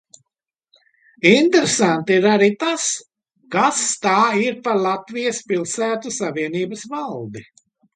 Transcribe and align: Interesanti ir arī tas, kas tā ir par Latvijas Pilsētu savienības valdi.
Interesanti 1.31 2.17
ir 2.21 2.25
arī 2.31 2.49
tas, 2.65 2.87
kas 3.59 3.85
tā 4.09 4.17
ir 4.49 4.61
par 4.67 4.83
Latvijas 4.89 5.47
Pilsētu 5.55 6.19
savienības 6.21 6.93
valdi. 6.99 7.51